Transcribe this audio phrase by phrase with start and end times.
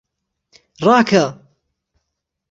[0.85, 1.25] ڕاکە!